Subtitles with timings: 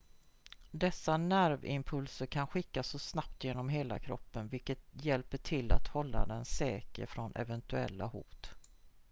[0.71, 6.45] dessa nervimpulser kan skickas så snabbt genom hela kroppen vilket hjälper till att hålla den
[6.45, 8.51] säker från eventuella hot